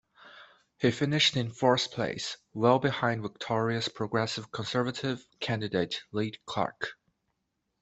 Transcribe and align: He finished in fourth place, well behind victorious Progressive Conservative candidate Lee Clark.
He 0.79 0.89
finished 0.89 1.37
in 1.37 1.51
fourth 1.51 1.91
place, 1.91 2.35
well 2.55 2.79
behind 2.79 3.21
victorious 3.21 3.87
Progressive 3.87 4.51
Conservative 4.51 5.23
candidate 5.39 6.01
Lee 6.11 6.33
Clark. 6.47 6.93